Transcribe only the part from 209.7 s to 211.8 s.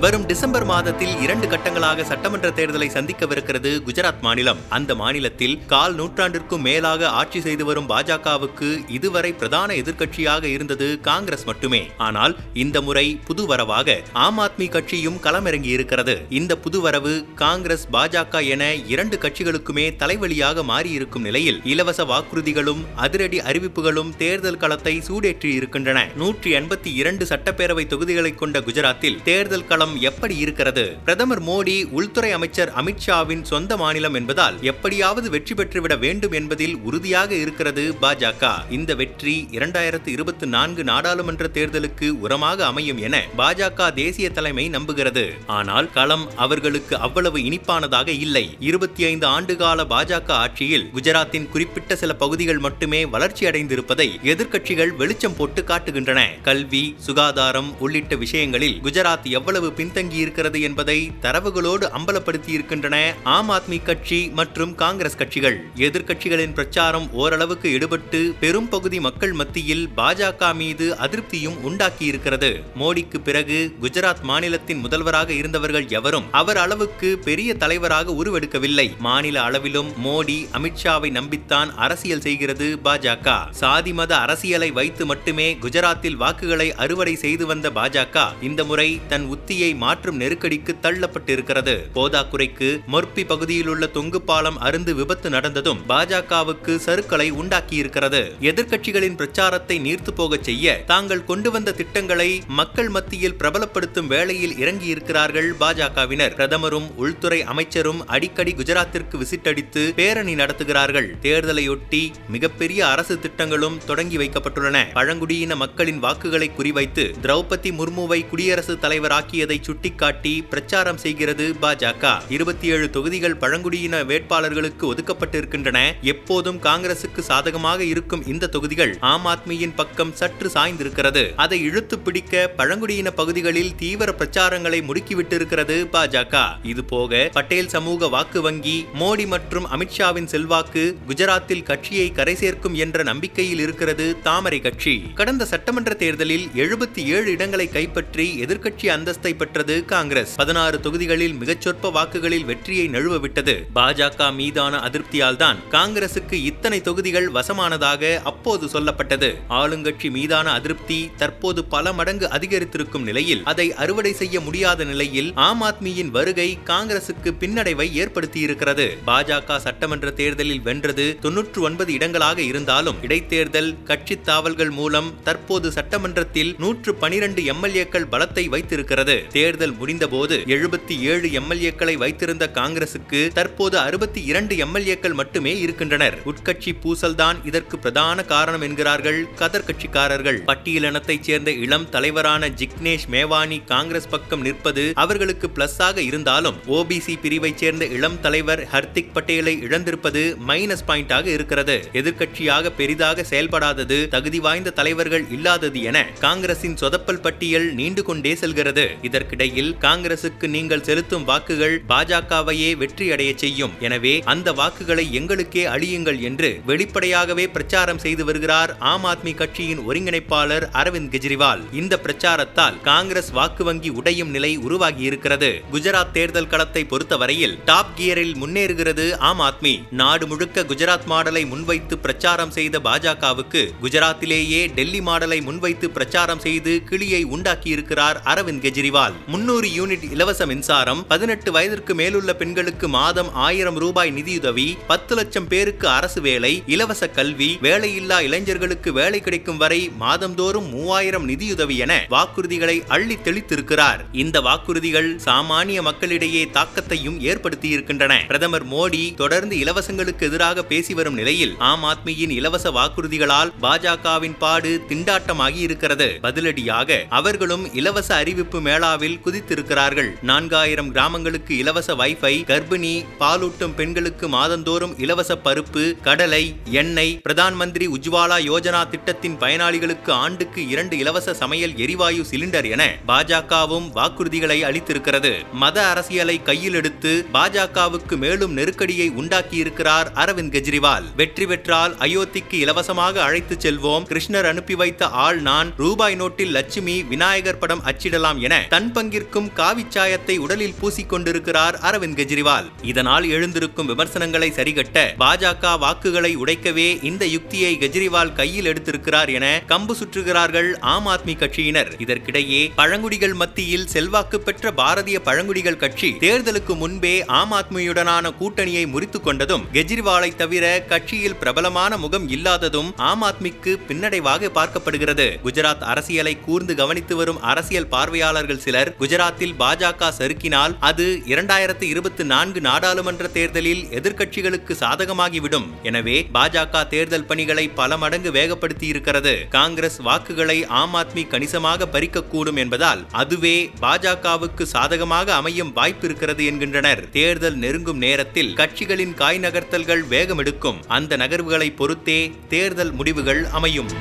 காங்கிரசுக்கு நீங்கள் செலுத்தும் வாக்குகள்